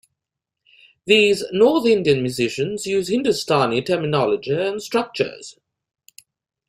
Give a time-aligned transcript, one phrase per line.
[1.05, 5.59] These north Indian musicians use Hindustani terminology and structures.